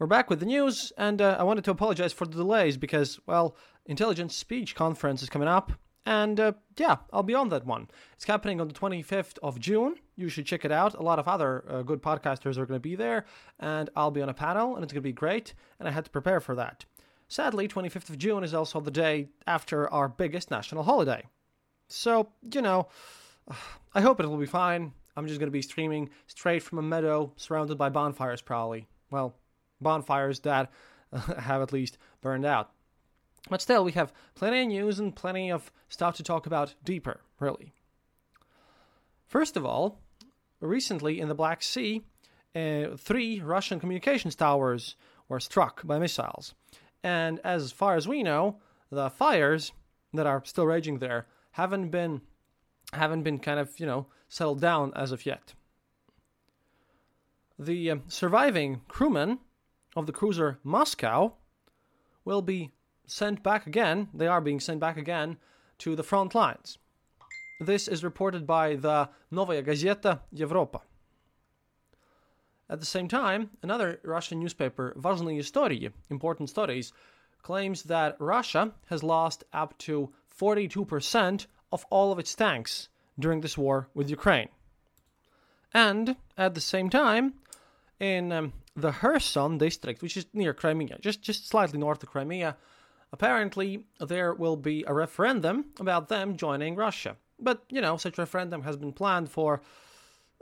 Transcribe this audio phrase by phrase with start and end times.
[0.00, 3.18] We're back with the news, and uh, I wanted to apologize for the delays because,
[3.26, 5.72] well, Intelligent Speech Conference is coming up,
[6.06, 7.88] and uh, yeah, I'll be on that one.
[8.12, 9.96] It's happening on the 25th of June.
[10.14, 10.94] You should check it out.
[10.94, 13.24] A lot of other uh, good podcasters are going to be there,
[13.58, 16.04] and I'll be on a panel, and it's going to be great, and I had
[16.04, 16.84] to prepare for that.
[17.26, 21.24] Sadly, 25th of June is also the day after our biggest national holiday.
[21.88, 22.86] So, you know,
[23.96, 24.92] I hope it will be fine.
[25.16, 28.86] I'm just going to be streaming straight from a meadow surrounded by bonfires, probably.
[29.10, 29.34] Well,
[29.80, 30.70] bonfires that
[31.38, 32.70] have at least burned out.
[33.48, 37.20] But still, we have plenty of news and plenty of stuff to talk about deeper,
[37.40, 37.72] really.
[39.26, 40.00] First of all,
[40.60, 42.02] recently in the Black Sea,
[42.54, 44.96] uh, three Russian communications towers
[45.28, 46.54] were struck by missiles.
[47.02, 48.58] And as far as we know,
[48.90, 49.72] the fires
[50.14, 52.22] that are still raging there haven't been
[52.94, 55.52] haven't been kind of, you know, settled down as of yet.
[57.58, 59.40] The uh, surviving crewmen
[59.98, 61.34] of the cruiser Moscow
[62.24, 62.70] will be
[63.06, 64.08] sent back again.
[64.14, 65.38] They are being sent back again
[65.78, 66.78] to the front lines.
[67.60, 70.80] This is reported by the Novaya Gazeta Europa.
[72.70, 76.92] At the same time, another Russian newspaper, Vazhny Istoriy, Important Stories,
[77.42, 82.88] claims that Russia has lost up to 42% of all of its tanks
[83.18, 84.48] during this war with Ukraine.
[85.72, 87.34] And at the same time,
[88.00, 92.56] in um, the Kherson district, which is near Crimea, just, just slightly north of Crimea,
[93.12, 97.16] apparently there will be a referendum about them joining Russia.
[97.40, 99.62] But, you know, such referendum has been planned for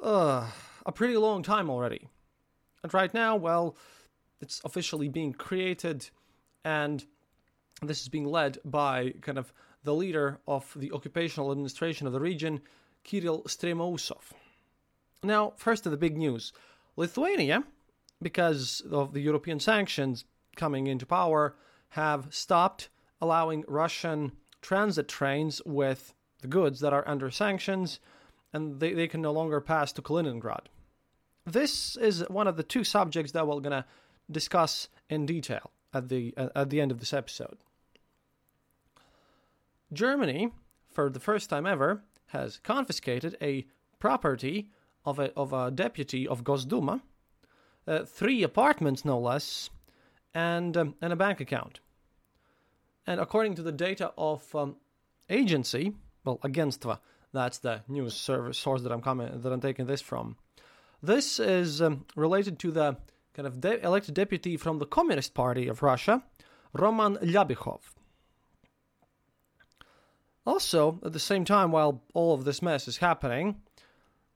[0.02, 0.46] uh,
[0.84, 2.08] a pretty long time already.
[2.82, 3.76] And right now, well,
[4.40, 6.08] it's officially being created,
[6.64, 7.04] and
[7.82, 9.52] this is being led by kind of
[9.82, 12.60] the leader of the occupational administration of the region,
[13.04, 14.32] Kirill Stremousov.
[15.22, 16.52] Now, first to the big news
[16.96, 17.64] Lithuania,
[18.22, 20.24] because of the European sanctions
[20.56, 21.56] coming into power,
[21.90, 22.88] have stopped
[23.20, 24.32] allowing Russian
[24.62, 28.00] transit trains with the goods that are under sanctions,
[28.52, 30.66] and they, they can no longer pass to Kaliningrad.
[31.44, 33.84] This is one of the two subjects that we're going to
[34.30, 37.58] discuss in detail at the, at the end of this episode.
[39.92, 40.50] Germany,
[40.88, 43.66] for the first time ever, has confiscated a
[43.98, 44.68] property
[45.04, 47.02] of a, of a deputy of Gosduma,
[47.86, 49.70] uh, three apartments no less,
[50.34, 51.80] and, um, and a bank account.
[53.06, 54.76] And according to the data of um,
[55.30, 55.94] agency,
[56.24, 56.98] well, Agentstva,
[57.32, 60.36] that's the news service source that I'm coming, that I'm taking this from.
[61.02, 62.96] This is um, related to the
[63.34, 66.22] kind of de- elected deputy from the Communist Party of Russia,
[66.72, 67.80] Roman Lyabikhov.
[70.46, 73.60] Also, at the same time, while all of this mess is happening,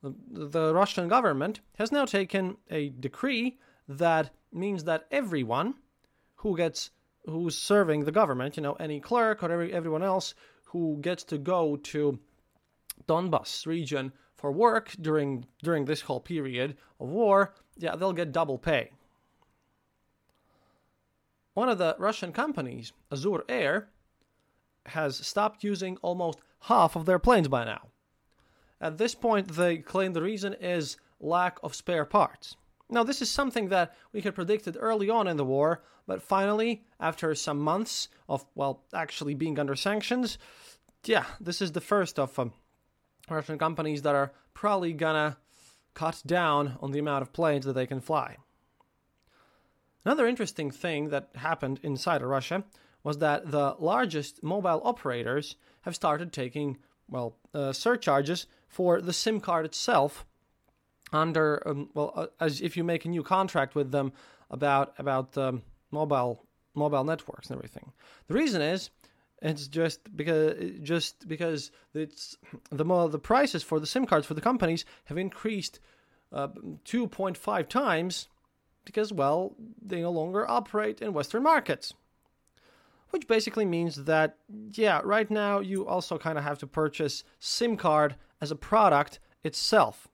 [0.02, 3.58] the, Russian government has now taken a decree
[3.88, 5.74] that means that everyone
[6.36, 6.90] who gets
[7.26, 10.34] who's serving the government, you know, any clerk or every, everyone else
[10.64, 12.18] who gets to go to
[13.06, 18.58] Donbas region for work during during this whole period of war, yeah, they'll get double
[18.58, 18.90] pay.
[21.54, 23.88] One of the Russian companies, Azur Air,
[24.86, 27.88] has stopped using almost half of their planes by now.
[28.80, 32.56] At this point, they claim the reason is lack of spare parts.
[32.88, 36.84] Now, this is something that we had predicted early on in the war, but finally,
[36.98, 40.38] after some months of, well, actually being under sanctions,
[41.04, 42.52] yeah, this is the first of um,
[43.28, 45.36] Russian companies that are probably gonna
[45.94, 48.36] cut down on the amount of planes that they can fly.
[50.04, 52.64] Another interesting thing that happened inside of Russia
[53.02, 56.78] was that the largest mobile operators have started taking,
[57.08, 60.24] well, uh, surcharges for the SIM card itself
[61.12, 64.12] under, um, well, uh, as if you make a new contract with them
[64.50, 67.92] about about um, mobile mobile networks and everything.
[68.28, 68.90] The reason is
[69.42, 72.36] it's just because just because it's
[72.70, 75.80] the more the prices for the SIM cards for the companies have increased
[76.32, 76.48] uh,
[76.84, 78.28] 2.5 times
[78.84, 81.92] because well they no longer operate in Western markets,
[83.10, 84.36] which basically means that
[84.72, 89.18] yeah right now you also kind of have to purchase SIM card as a product
[89.44, 90.08] itself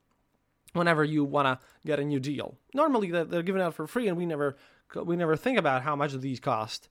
[0.72, 2.56] whenever you want to get a new deal.
[2.74, 4.56] Normally they're given out for free and we never
[4.94, 6.88] we never think about how much these cost,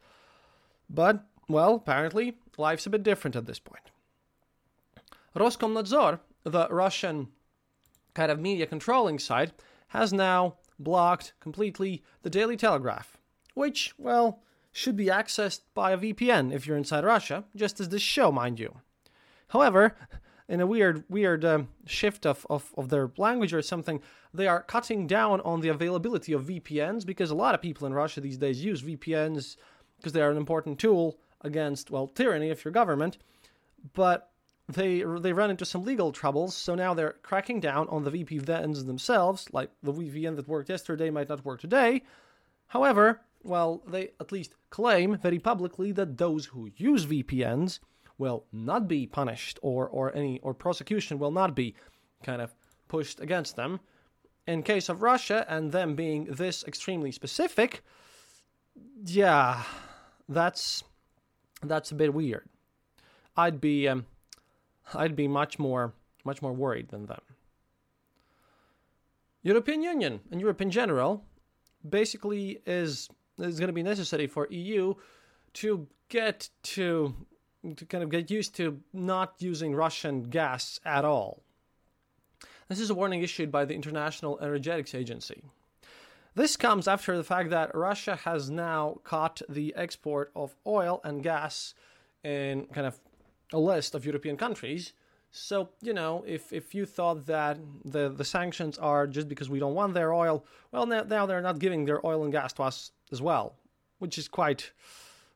[0.90, 3.92] but well, apparently, life's a bit different at this point.
[5.36, 7.28] Roskomnadzor, the Russian
[8.14, 9.52] kind of media controlling side,
[9.90, 13.18] has now blocked completely the Daily Telegraph,
[13.54, 14.42] which, well,
[14.76, 18.60] should be accessed by a VPN if you're inside Russia, just as this show, mind
[18.60, 18.82] you.
[19.48, 19.96] However,
[20.50, 24.02] in a weird, weird um, shift of, of, of their language or something,
[24.34, 27.94] they are cutting down on the availability of VPNs because a lot of people in
[27.94, 29.56] Russia these days use VPNs
[29.96, 33.18] because they are an important tool against well tyranny if you're government,
[33.94, 34.30] but
[34.68, 36.54] they they run into some legal troubles.
[36.54, 39.48] So now they're cracking down on the VPNs themselves.
[39.54, 42.04] Like the VPN that worked yesterday might not work today.
[42.68, 47.80] However, well, they at least claim very publicly that those who use VPNs
[48.18, 51.76] will not be punished or or any or prosecution will not be
[52.24, 52.54] kind of
[52.88, 53.80] pushed against them.
[54.48, 57.84] In case of Russia and them being this extremely specific,
[59.06, 59.64] yeah,
[60.28, 60.84] that's
[61.64, 62.48] that's a bit weird.
[63.38, 64.06] I'd be um,
[64.94, 65.94] I'd be much more
[66.24, 67.22] much more worried than them.
[69.44, 71.24] European Union and Europe in general
[71.88, 73.10] basically is
[73.40, 74.94] is going to be necessary for EU
[75.54, 77.16] to get to
[77.76, 81.42] to kind of get used to not using Russian gas at all.
[82.70, 85.44] This is a warning issued by the International Energetics Agency.
[86.36, 91.24] This comes after the fact that Russia has now caught the export of oil and
[91.24, 91.74] gas
[92.24, 93.00] in kind of
[93.54, 94.94] a list of European countries.
[95.38, 99.60] So, you know, if, if you thought that the, the sanctions are just because we
[99.60, 102.64] don't want their oil, well, now, now they're not giving their oil and gas to
[102.64, 103.58] us as well,
[104.00, 104.72] which is quite,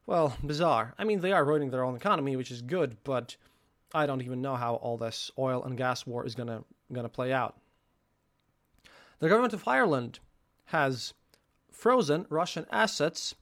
[0.05, 0.93] well, bizarre.
[0.97, 3.35] I mean, they are ruining their own economy, which is good, but
[3.93, 6.63] I don't even know how all this oil and gas war is gonna
[6.93, 7.57] gonna play out.
[9.19, 10.19] The government of Ireland
[10.67, 11.13] has
[11.71, 13.35] frozen Russian assets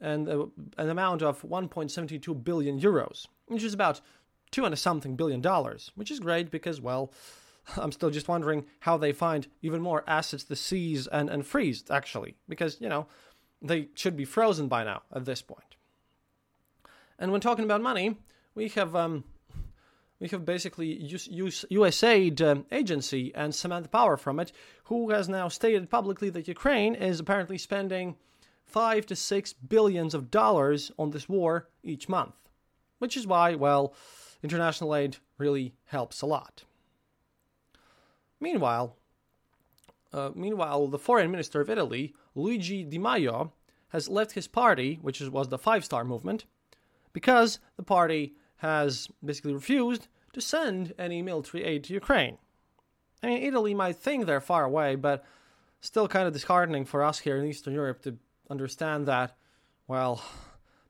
[0.00, 0.46] and uh,
[0.76, 4.00] an amount of 1.72 billion euros, which is about
[4.50, 7.12] two and a something billion dollars, which is great because, well,
[7.76, 11.84] I'm still just wondering how they find even more assets to seize and, and freeze,
[11.90, 13.06] actually, because, you know,
[13.60, 15.76] they should be frozen by now at this point.
[17.18, 18.16] And when talking about money,
[18.54, 19.24] we have um,
[20.20, 24.52] we have basically USAID um, agency and Samantha Power from it,
[24.84, 28.16] who has now stated publicly that Ukraine is apparently spending
[28.64, 32.34] five to six billions of dollars on this war each month,
[32.98, 33.94] which is why, well,
[34.42, 36.64] international aid really helps a lot.
[38.40, 38.96] Meanwhile,
[40.12, 43.52] uh, meanwhile, the foreign minister of Italy, Luigi Di Maio,
[43.88, 46.44] has left his party, which was the Five Star Movement,
[47.12, 52.38] because the party has basically refused to send any military aid to Ukraine.
[53.22, 55.24] I mean, Italy might think they're far away, but
[55.80, 58.16] still kind of disheartening for us here in Eastern Europe to
[58.50, 59.36] understand that,
[59.86, 60.22] well,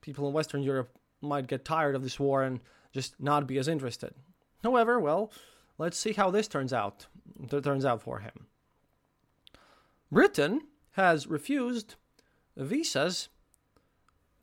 [0.01, 2.61] people in Western Europe might get tired of this war and
[2.93, 4.15] just not be as interested.
[4.63, 5.33] However, well,
[5.79, 7.07] let's see how this turns out.
[7.49, 8.47] Turns out for him.
[10.11, 11.95] Britain has refused
[12.57, 13.29] visas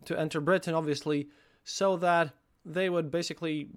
[0.05, 1.27] to enter Britain, obviously,
[1.63, 2.33] so that
[2.63, 3.69] they would basically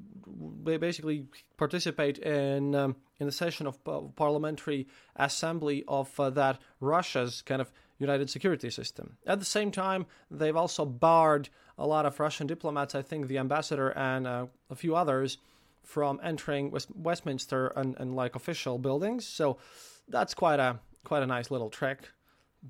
[0.63, 3.79] they basically participate in um, in the session of
[4.17, 9.17] parliamentary assembly of uh, that Russia's kind of united security system.
[9.27, 13.39] At the same time, they've also barred a lot of Russian diplomats, I think the
[13.39, 15.39] ambassador and uh, a few others,
[15.83, 19.27] from entering West- Westminster and, and like official buildings.
[19.27, 19.59] So
[20.07, 22.11] that's quite a quite a nice little trick.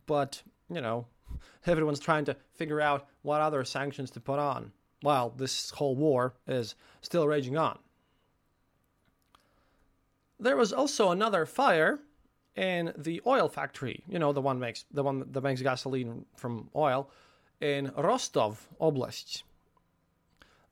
[0.07, 1.07] But you know,
[1.67, 6.35] everyone's trying to figure out what other sanctions to put on while this whole war
[6.47, 7.79] is still raging on.
[10.41, 11.99] There was also another fire
[12.59, 16.69] in the oil factory, you know, the one makes the one that makes gasoline from
[16.75, 17.09] oil
[17.61, 19.45] in Rostov Oblast.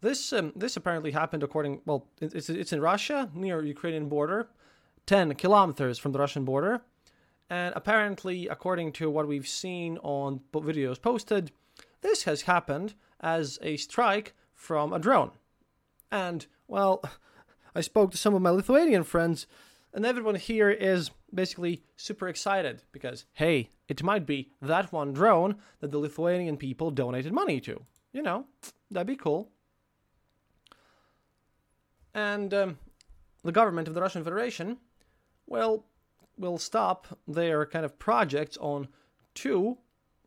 [0.00, 4.48] This um, this apparently happened according well, it's it's in Russia near Ukrainian border,
[5.06, 6.82] ten kilometers from the Russian border,
[7.48, 11.52] and apparently, according to what we've seen on videos posted,
[12.00, 15.30] this has happened as a strike from a drone.
[16.10, 17.02] And well,
[17.76, 19.46] I spoke to some of my Lithuanian friends,
[19.96, 25.56] and everyone here is basically super excited because hey, it might be that one drone
[25.80, 27.82] that the Lithuanian people donated money to.
[28.12, 28.46] You know,
[28.92, 29.50] that'd be cool
[32.16, 32.78] and um,
[33.44, 34.78] the government of the Russian Federation,
[35.46, 35.84] well,
[36.38, 38.88] will stop their kind of projects on
[39.34, 39.78] two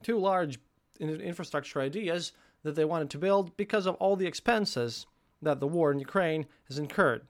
[0.01, 0.59] two large
[0.99, 2.31] infrastructure ideas
[2.63, 5.07] that they wanted to build because of all the expenses
[5.41, 7.23] that the war in Ukraine has incurred.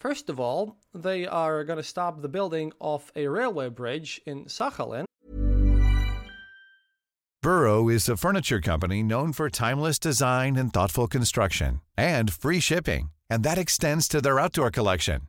[0.00, 4.46] First of all, they are going to stop the building of a railway bridge in
[4.46, 5.04] Sakhalin.
[7.42, 13.10] Burrow is a furniture company known for timeless design and thoughtful construction and free shipping
[13.30, 15.22] and that extends to their outdoor collection.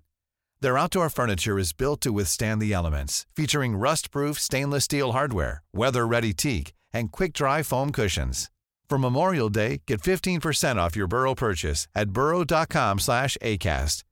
[0.59, 6.33] Their outdoor furniture is built to withstand the elements, featuring rust-proof stainless steel hardware, weather-ready
[6.33, 8.49] teak, and quick-dry foam cushions.
[8.89, 14.03] For Memorial Day, get 15% off your Burrow purchase at burrow.com/acast,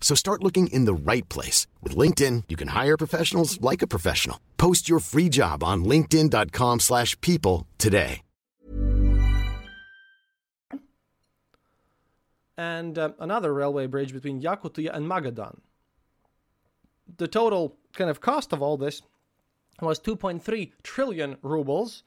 [0.00, 1.66] So start looking in the right place.
[1.82, 4.38] With LinkedIn, you can hire professionals like a professional.
[4.56, 8.22] Post your free job on linkedin.com slash people today.
[12.56, 15.58] and uh, another railway bridge between Yakutia and Magadan.
[17.18, 19.02] The total kind of cost of all this
[19.80, 22.02] was 2.3 trillion rubles.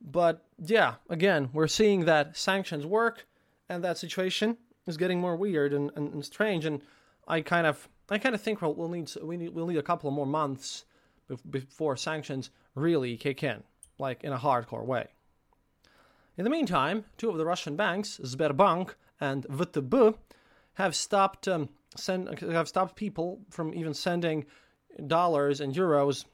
[0.00, 3.26] But yeah, again, we're seeing that sanctions work,
[3.68, 6.64] and that situation is getting more weird and, and, and strange.
[6.64, 6.82] And
[7.26, 9.82] I kind of, I kind of think we'll, we'll need we need we'll need a
[9.82, 10.84] couple of more months
[11.48, 13.62] before sanctions really kick in,
[13.98, 15.08] like in a hardcore way.
[16.36, 20.16] In the meantime, two of the Russian banks, Sberbank and VTB
[20.74, 24.46] have stopped um, send have stopped people from even sending
[25.06, 26.24] dollars and euros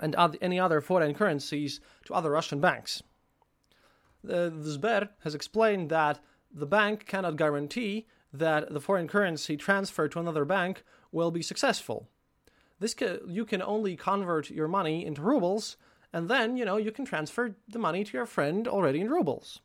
[0.00, 3.02] and any other foreign currencies to other Russian banks.
[4.22, 6.20] The, the Sber has explained that
[6.52, 8.06] the bank cannot guarantee
[8.38, 12.08] that the foreign currency transferred to another bank will be successful.
[12.78, 15.76] This ca- you can only convert your money into rubles,
[16.12, 19.60] and then you know you can transfer the money to your friend already in rubles.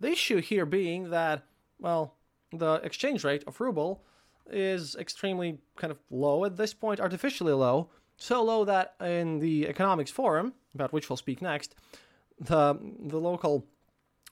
[0.00, 1.44] The issue here being that
[1.78, 2.16] well,
[2.52, 4.04] the exchange rate of ruble
[4.50, 9.68] is extremely kind of low at this point, artificially low, so low that in the
[9.68, 11.74] economics forum, about which we'll speak next,
[12.40, 13.66] the the local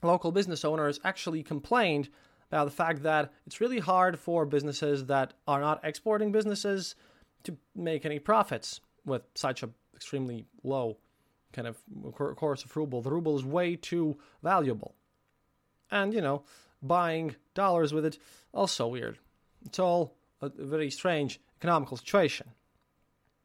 [0.03, 2.09] local business owners actually complained
[2.51, 6.95] about the fact that it's really hard for businesses that are not exporting businesses
[7.43, 10.97] to make any profits with such a extremely low
[11.53, 11.77] kind of
[12.35, 13.01] course of ruble.
[13.01, 14.95] The ruble is way too valuable.
[15.89, 16.43] And, you know,
[16.81, 18.17] buying dollars with it,
[18.53, 19.17] also weird.
[19.65, 22.47] It's all a very strange economical situation.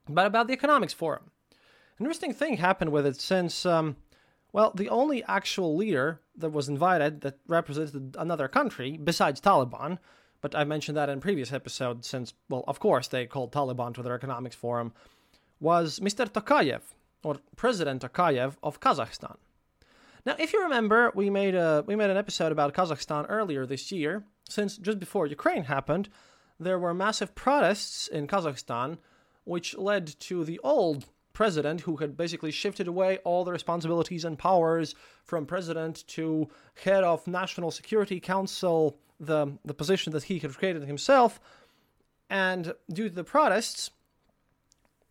[0.09, 3.97] But about the economics forum, an interesting thing happened with it since, um,
[4.57, 9.99] well, the only actual leader that was invited that represented another country besides Taliban,
[10.41, 14.03] but I mentioned that in previous episode since, well, of course they called Taliban to
[14.03, 14.95] their economics forum,
[15.61, 16.27] was Mr.
[16.27, 16.81] Tokayev,
[17.23, 19.37] or President Tokayev of Kazakhstan.
[20.25, 23.93] Now, if you remember, we made a we made an episode about Kazakhstan earlier this
[23.93, 24.25] year.
[24.49, 26.09] Since just before Ukraine happened,
[26.59, 28.97] there were massive protests in Kazakhstan,
[29.45, 31.05] which led to the old
[31.37, 36.49] president who had basically shifted away all the responsibilities and powers from president to
[36.83, 41.39] head of National Security Council, the the position that he had created himself.
[42.31, 43.91] And due to the protests,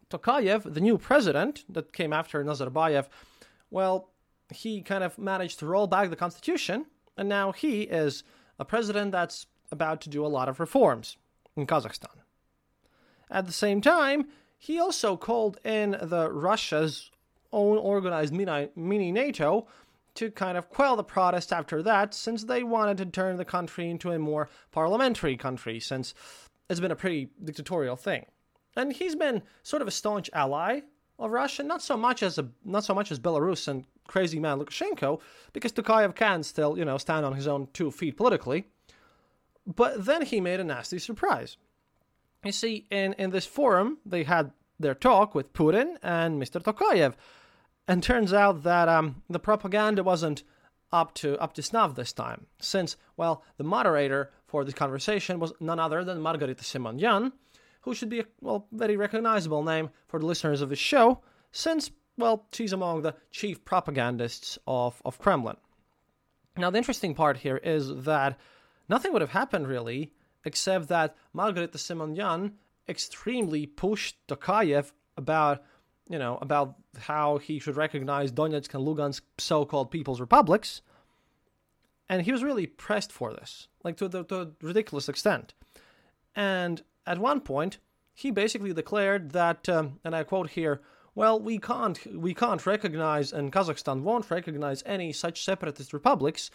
[0.09, 3.05] Tokayev, the new president that came after Nazarbayev,
[3.69, 4.09] well,
[4.49, 8.23] he kind of managed to roll back the constitution, and now he is
[8.57, 11.17] a president that's about to do a lot of reforms
[11.55, 12.17] in Kazakhstan.
[13.29, 14.27] At the same time,
[14.57, 17.11] he also called in the Russia's
[17.51, 19.67] own organized mini NATO
[20.15, 23.89] to kind of quell the protest after that, since they wanted to turn the country
[23.89, 26.13] into a more parliamentary country, since
[26.69, 28.25] it's been a pretty dictatorial thing.
[28.75, 30.81] And he's been sort of a staunch ally
[31.19, 34.59] of Russia, not so much as a not so much as Belarus and crazy man
[34.59, 35.19] Lukashenko,
[35.53, 38.67] because Tokayev can still, you know, stand on his own two feet politically.
[39.65, 41.57] But then he made a nasty surprise.
[42.43, 46.61] You see, in, in this forum, they had their talk with Putin and Mr.
[46.61, 47.13] Tokayev.
[47.87, 50.43] And turns out that um, the propaganda wasn't
[50.91, 55.53] up to up to snuff this time, since well, the moderator for this conversation was
[55.59, 57.31] none other than Margarita Simonyan,
[57.81, 61.91] who should be a well very recognizable name for the listeners of the show, since
[62.17, 65.57] well she's among the chief propagandists of of Kremlin.
[66.57, 68.39] Now the interesting part here is that
[68.87, 70.13] nothing would have happened really,
[70.45, 72.53] except that Margarita Simonyan
[72.87, 75.63] extremely pushed Tokayev about
[76.09, 80.81] you know, about how he should recognize Donetsk and Lugansk so-called people's republics,
[82.07, 85.53] and he was really pressed for this, like to the to a ridiculous extent.
[86.35, 87.79] And at one point,
[88.13, 90.81] he basically declared that, um, and I quote here,
[91.15, 96.51] "Well, we can't we can't recognize, and Kazakhstan won't recognize any such separatist republics."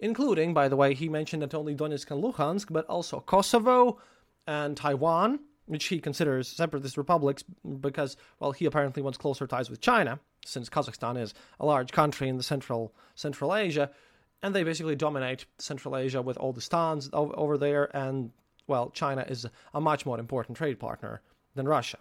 [0.00, 3.98] Including, by the way, he mentioned not only Donetsk and Luhansk, but also Kosovo
[4.46, 7.44] and Taiwan, which he considers separatist republics
[7.80, 12.28] because, well, he apparently wants closer ties with China, since Kazakhstan is a large country
[12.28, 13.90] in the central Central Asia,
[14.42, 18.30] and they basically dominate Central Asia with all the stans over there, and
[18.66, 21.22] well, China is a much more important trade partner
[21.54, 21.98] than Russia.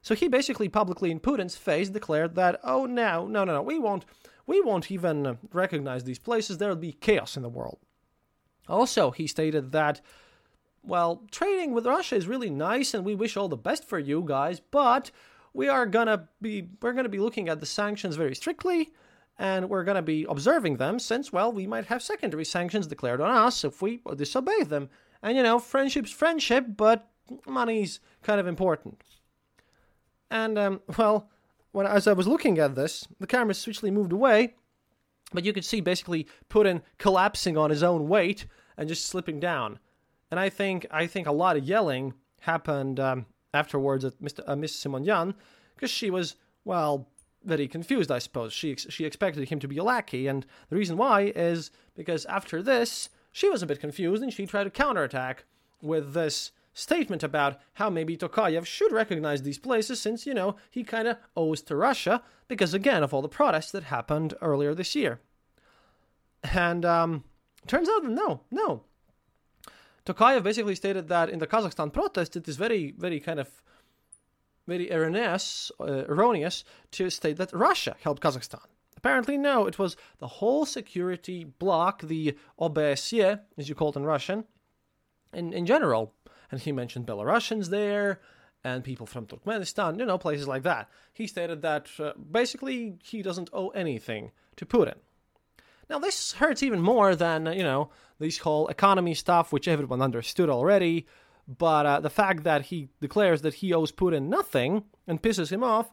[0.00, 3.78] So he basically publicly in Putin's face declared that, oh no, no, no, no, we
[3.78, 4.04] won't,
[4.48, 6.56] we won't even recognize these places.
[6.56, 7.78] There will be chaos in the world.
[8.66, 10.00] Also, he stated that
[10.82, 14.24] well, trading with Russia is really nice and we wish all the best for you
[14.26, 15.10] guys, but
[15.52, 18.92] we are gonna be we're gonna be looking at the sanctions very strictly
[19.38, 23.30] and we're gonna be observing them since well we might have secondary sanctions declared on
[23.30, 24.88] us if we disobey them.
[25.22, 27.10] And you know, friendship's friendship, but
[27.46, 29.02] money's kind of important.
[30.30, 31.28] And um, well,
[31.72, 34.54] when as I was looking at this, the camera swiftly moved away,
[35.32, 38.46] but you could see basically Putin collapsing on his own weight
[38.76, 39.78] and just slipping down
[40.30, 44.42] and I think I think a lot of yelling happened um, afterwards at Mr.
[44.46, 45.34] Uh, Miss Simonyan
[45.74, 47.08] because she was well
[47.44, 48.10] very confused.
[48.10, 51.70] I suppose she she expected him to be a lackey, and the reason why is
[51.94, 55.44] because after this she was a bit confused and she tried to counterattack
[55.80, 60.84] with this statement about how maybe Tokayev should recognize these places since you know he
[60.84, 64.94] kind of owes to Russia because again of all the protests that happened earlier this
[64.94, 65.20] year.
[66.54, 67.24] And um,
[67.66, 68.84] turns out no, no,
[70.08, 73.62] Tokayev basically stated that in the Kazakhstan protest, it is very, very kind of
[74.66, 78.64] very erroneous, uh, erroneous to state that Russia helped Kazakhstan.
[78.96, 84.04] Apparently, no, it was the whole security bloc, the OBSE, as you call it in
[84.04, 84.44] Russian,
[85.34, 86.14] in, in general.
[86.50, 88.20] And he mentioned Belarusians there
[88.64, 90.88] and people from Turkmenistan, you know, places like that.
[91.12, 94.94] He stated that uh, basically he doesn't owe anything to Putin.
[95.88, 100.50] Now, this hurts even more than, you know, this whole economy stuff, which everyone understood
[100.50, 101.06] already.
[101.46, 105.64] But uh, the fact that he declares that he owes Putin nothing and pisses him
[105.64, 105.90] off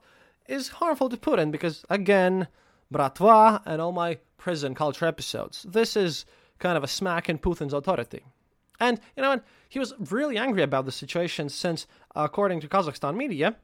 [0.48, 2.48] is harmful to Putin because, again,
[2.94, 5.64] Bratva and all my prison culture episodes.
[5.64, 6.26] This is
[6.60, 8.24] kind of a smack in Putin's authority.
[8.80, 13.56] And, you know, he was really angry about the situation since, according to Kazakhstan media,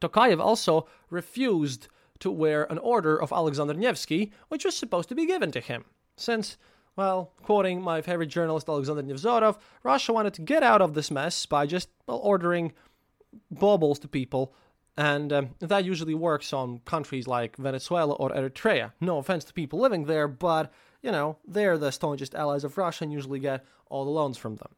[0.00, 1.88] Tokayev also refused
[2.20, 5.84] to wear an order of Alexander Nevsky, which was supposed to be given to him.
[6.16, 6.58] Since,
[6.96, 11.46] well, quoting my favorite journalist Alexander Nevzorov, Russia wanted to get out of this mess
[11.46, 12.72] by just well, ordering
[13.50, 14.54] baubles to people,
[14.96, 18.92] and um, that usually works on countries like Venezuela or Eritrea.
[19.00, 20.72] No offense to people living there, but,
[21.02, 24.56] you know, they're the staunchest allies of Russia and usually get all the loans from
[24.56, 24.72] them.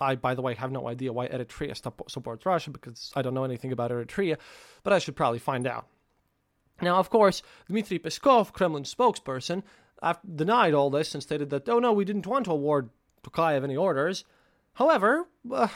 [0.00, 1.76] I, by the way, have no idea why Eritrea
[2.08, 4.38] supports Russia because I don't know anything about Eritrea,
[4.82, 5.86] but I should probably find out.
[6.80, 9.62] Now, of course, Dmitry Peskov, Kremlin spokesperson,
[10.34, 12.88] denied all this and stated that, oh no, we didn't want to award
[13.22, 14.24] Tokayev any orders.
[14.72, 15.68] However, uh,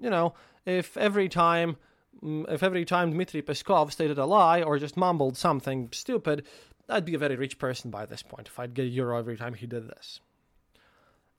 [0.00, 1.76] you know, if every time
[2.22, 6.44] Mm, if every time Dmitry Peskov stated a lie or just mumbled something stupid,
[6.88, 9.36] I'd be a very rich person by this point if I'd get a euro every
[9.36, 10.20] time he did this.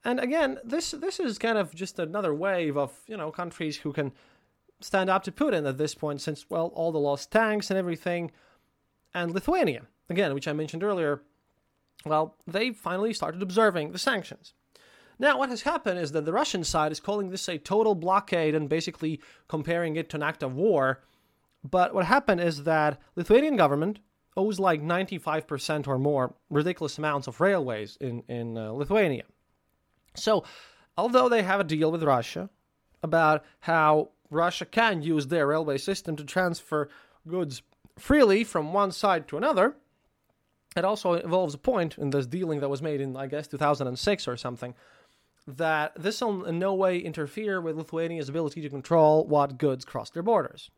[0.04, 3.92] And again, this this is kind of just another wave of you know countries who
[3.92, 4.12] can
[4.82, 8.32] stand up to Putin at this point, since well all the lost tanks and everything
[9.16, 11.22] and Lithuania, again, which I mentioned earlier,
[12.06, 14.54] well, they finally started observing the sanctions.
[15.18, 18.56] Now, what has happened is that the Russian side is calling this a total blockade
[18.56, 21.02] and basically comparing it to an act of war.
[21.64, 24.00] But what happened is that Lithuanian government
[24.38, 29.24] owes like 95% or more ridiculous amounts of railways in, in uh, Lithuania.
[30.16, 30.44] So,
[30.98, 32.50] although they have a deal with Russia
[33.02, 36.90] about how Russia can use their railway system to transfer
[37.28, 37.62] goods
[37.98, 39.76] freely from one side to another.
[40.76, 44.28] It also involves a point in this dealing that was made in, I guess, 2006
[44.28, 44.76] or something,
[45.48, 50.10] that this will in no way interfere with Lithuania's ability to control what goods cross
[50.10, 50.72] their borders.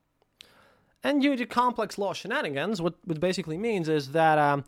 [1.03, 4.65] And due to complex law shenanigans, what, what basically means is that um,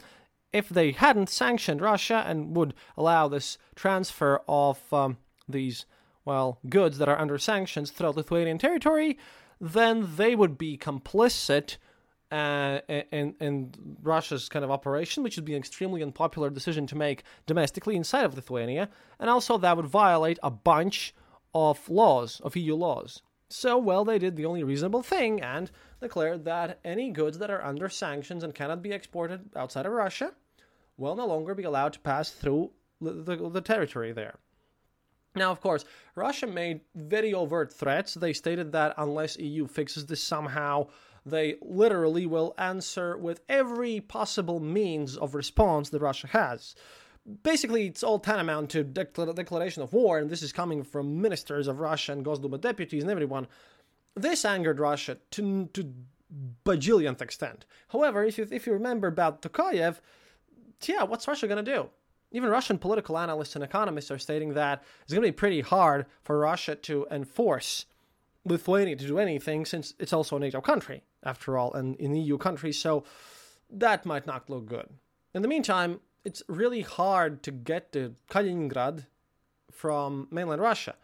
[0.53, 5.85] if they hadn't sanctioned Russia and would allow this transfer of um, these,
[6.25, 9.17] well, goods that are under sanctions throughout Lithuanian territory,
[9.59, 11.77] then they would be complicit
[12.31, 16.95] uh, in, in Russia's kind of operation, which would be an extremely unpopular decision to
[16.95, 18.89] make domestically inside of Lithuania,
[19.19, 21.13] and also that would violate a bunch
[21.53, 23.21] of laws, of EU laws.
[23.49, 27.63] So, well, they did the only reasonable thing and declared that any goods that are
[27.63, 30.33] under sanctions and cannot be exported outside of Russia
[30.97, 32.69] will no longer be allowed to pass through
[33.01, 34.37] the, the, the territory there.
[35.35, 38.13] Now, of course, Russia made very overt threats.
[38.13, 40.87] They stated that unless EU fixes this somehow,
[41.25, 46.75] they literally will answer with every possible means of response that Russia has.
[47.43, 51.79] Basically, it's all tantamount to declaration of war, and this is coming from ministers of
[51.79, 53.47] Russia and Gosduma deputies and everyone.
[54.15, 55.93] This angered Russia to to
[56.65, 57.65] bajillionth extent.
[57.89, 59.99] However, if you if you remember about Tokayev,
[60.86, 61.89] yeah, what's Russia going to do?
[62.32, 66.05] Even Russian political analysts and economists are stating that it's going to be pretty hard
[66.21, 67.86] for Russia to enforce
[68.45, 72.38] Lithuania to do anything since it's also a NATO country, after all, and in EU
[72.38, 73.03] countries, so
[73.69, 74.89] that might not look good.
[75.34, 79.05] In the meantime, it's really hard to get to Kaliningrad
[79.71, 80.95] from mainland Russia,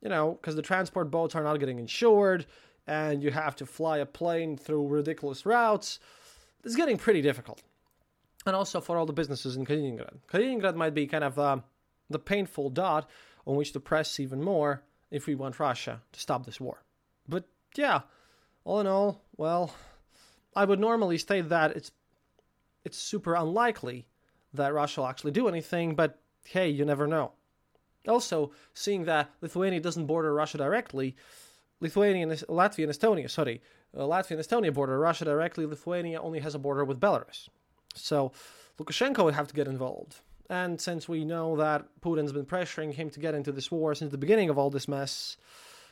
[0.00, 2.46] you know, because the transport boats are not getting insured,
[2.86, 5.98] and you have to fly a plane through ridiculous routes.
[6.64, 7.62] It's getting pretty difficult.
[8.44, 10.18] And also for all the businesses in Kaliningrad.
[10.28, 11.58] Kaliningrad might be kind of uh,
[12.10, 13.08] the painful dot
[13.46, 16.82] on which to press even more if we want Russia to stop this war.
[17.28, 17.44] But
[17.76, 18.00] yeah,
[18.64, 19.74] all in all, well,
[20.54, 21.92] I would normally state that it's
[22.84, 24.06] it's super unlikely
[24.54, 27.32] that Russia will actually do anything, but hey, you never know.
[28.08, 31.14] Also, seeing that Lithuania doesn't border Russia directly,
[31.80, 33.62] Lithuania and Latvia and Estonia, sorry,
[33.96, 35.66] uh, Latvia and Estonia border Russia directly.
[35.66, 37.48] Lithuania only has a border with Belarus.
[37.94, 38.32] So
[38.78, 40.16] Lukashenko would have to get involved.
[40.48, 44.10] And since we know that Putin's been pressuring him to get into this war since
[44.10, 45.36] the beginning of all this mess,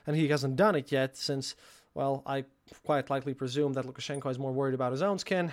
[0.06, 1.54] and he hasn't done it yet, since,
[1.94, 2.44] well, I
[2.84, 5.52] quite likely presume that Lukashenko is more worried about his own skin,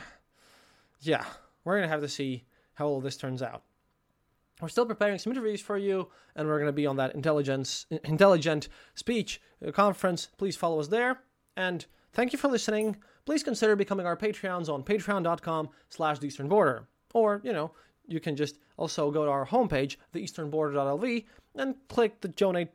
[1.02, 1.26] yeah,
[1.64, 3.64] we're going to have to see how all this turns out.
[4.62, 7.86] We're still preparing some interviews for you, and we're going to be on that intelligence,
[8.04, 10.30] intelligent speech uh, conference.
[10.38, 11.20] Please follow us there.
[11.56, 12.98] And thank you for listening.
[13.26, 16.88] Please consider becoming our Patreons on patreon.com slash the eastern border.
[17.14, 17.72] Or, you know,
[18.08, 22.70] you can just also go to our homepage, theeasternborder.lv, and click the donate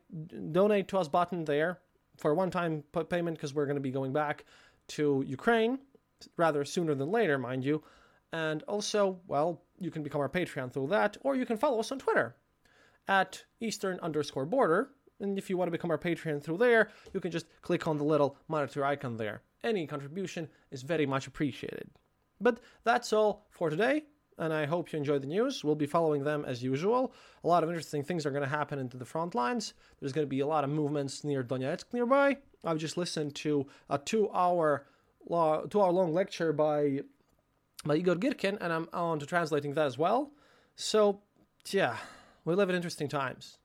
[0.53, 1.79] donate to us button there
[2.17, 4.45] for a one-time payment because we're going to be going back
[4.89, 5.79] to Ukraine
[6.37, 7.83] rather sooner than later, mind you.
[8.31, 11.91] And also, well, you can become our Patreon through that, or you can follow us
[11.91, 12.35] on Twitter
[13.07, 14.89] at Eastern underscore border.
[15.19, 17.97] And if you want to become our Patreon through there, you can just click on
[17.97, 19.41] the little monitor icon there.
[19.63, 21.89] Any contribution is very much appreciated.
[22.41, 24.03] But that's all for today
[24.38, 25.64] and I hope you enjoyed the news.
[25.64, 27.12] We'll be following them as usual.
[27.42, 29.74] A lot of interesting things are going to happen into the front lines.
[30.00, 32.36] There's going to be a lot of movements near Donetsk nearby.
[32.64, 34.86] I've just listened to a two-hour,
[35.28, 37.00] two-hour-long lecture by
[37.84, 40.32] by Igor Girkin, and I'm on to translating that as well.
[40.74, 41.20] So,
[41.70, 41.96] yeah,
[42.44, 43.58] we live in interesting times.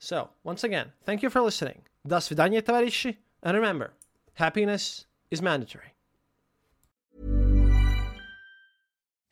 [0.00, 1.82] So, once again, thank you for listening.
[2.06, 3.16] До свидания, товарищи.
[3.42, 3.92] And remember,
[4.34, 5.91] happiness is mandatory.